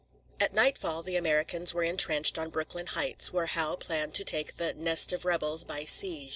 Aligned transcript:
At 0.39 0.55
nightfall, 0.55 1.03
the 1.03 1.15
Americans 1.15 1.75
were 1.75 1.83
intrenched 1.83 2.39
on 2.39 2.49
Brooklyn 2.49 2.87
Heights, 2.87 3.31
where 3.31 3.45
Howe 3.45 3.75
planned 3.75 4.15
to 4.15 4.23
take 4.25 4.55
the 4.55 4.73
"nest 4.73 5.13
of 5.13 5.25
rebels" 5.25 5.63
by 5.63 5.85
siege. 5.85 6.29